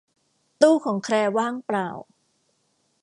[0.61, 1.89] ตู้ของแคลร์ว่างเปล่า